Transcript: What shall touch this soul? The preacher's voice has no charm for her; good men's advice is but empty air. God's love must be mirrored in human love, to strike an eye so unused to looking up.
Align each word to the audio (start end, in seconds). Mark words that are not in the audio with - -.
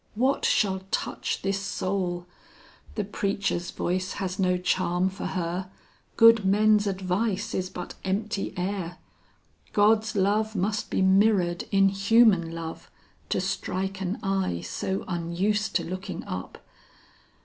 What 0.15 0.45
shall 0.45 0.79
touch 0.89 1.43
this 1.43 1.59
soul? 1.59 2.25
The 2.95 3.03
preacher's 3.03 3.69
voice 3.69 4.13
has 4.13 4.39
no 4.39 4.57
charm 4.57 5.11
for 5.11 5.27
her; 5.27 5.69
good 6.17 6.43
men's 6.43 6.87
advice 6.87 7.53
is 7.53 7.69
but 7.69 7.93
empty 8.03 8.51
air. 8.57 8.97
God's 9.73 10.15
love 10.15 10.55
must 10.55 10.89
be 10.89 11.03
mirrored 11.03 11.65
in 11.71 11.89
human 11.89 12.49
love, 12.49 12.89
to 13.29 13.39
strike 13.39 14.01
an 14.01 14.17
eye 14.23 14.61
so 14.61 15.05
unused 15.07 15.75
to 15.75 15.83
looking 15.83 16.23
up. 16.23 16.57